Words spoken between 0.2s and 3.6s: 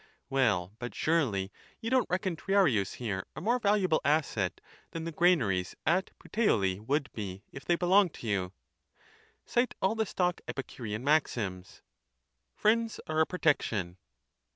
Well, but surely you don't reckon Triarius here a more